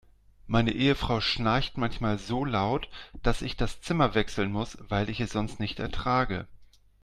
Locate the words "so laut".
2.17-2.89